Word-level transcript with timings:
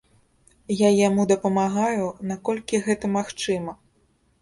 Я 0.75 0.89
яму 1.07 1.27
дапамагаю, 1.33 2.09
наколькі 2.33 2.83
гэта 2.89 3.15
магчыма. 3.21 3.81